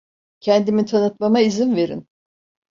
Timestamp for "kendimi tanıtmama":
0.39-1.39